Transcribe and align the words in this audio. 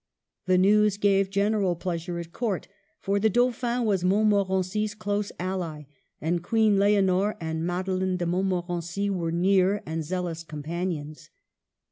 The 0.47 0.57
news 0.57 0.97
gave 0.97 1.29
general 1.29 1.75
pleasure 1.75 2.17
at 2.17 2.31
Court, 2.31 2.67
for 2.97 3.19
the 3.19 3.29
Dauphin 3.29 3.85
was 3.85 4.03
Montmorency's 4.03 4.95
close 4.95 5.31
ally, 5.39 5.83
and 6.19 6.41
Queen 6.41 6.79
Leonor 6.79 7.37
and 7.39 7.67
Madeleine 7.67 8.17
de 8.17 8.25
Montmo 8.25 8.63
rency 8.67 9.11
were 9.11 9.31
near 9.31 9.83
and 9.85 10.03
zealous 10.03 10.41
companions. 10.43 11.29